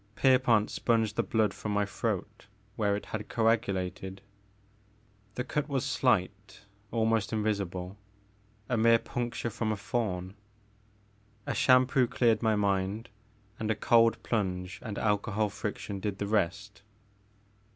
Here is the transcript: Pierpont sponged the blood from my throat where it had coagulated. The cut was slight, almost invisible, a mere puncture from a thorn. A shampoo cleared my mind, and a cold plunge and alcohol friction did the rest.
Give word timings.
Pierpont 0.15 0.71
sponged 0.71 1.15
the 1.15 1.21
blood 1.21 1.53
from 1.53 1.73
my 1.73 1.85
throat 1.85 2.47
where 2.75 2.95
it 2.95 3.05
had 3.05 3.29
coagulated. 3.29 4.23
The 5.35 5.43
cut 5.43 5.69
was 5.69 5.85
slight, 5.85 6.65
almost 6.89 7.31
invisible, 7.31 7.99
a 8.67 8.77
mere 8.77 8.97
puncture 8.97 9.51
from 9.51 9.71
a 9.71 9.77
thorn. 9.77 10.33
A 11.45 11.53
shampoo 11.53 12.07
cleared 12.07 12.41
my 12.41 12.55
mind, 12.55 13.09
and 13.59 13.69
a 13.69 13.75
cold 13.75 14.23
plunge 14.23 14.79
and 14.81 14.97
alcohol 14.97 15.51
friction 15.51 15.99
did 15.99 16.17
the 16.17 16.25
rest. 16.25 16.81